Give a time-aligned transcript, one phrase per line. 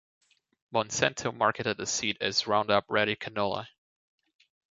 [0.73, 3.67] Monsanto marketed the seed as Roundup Ready Canola.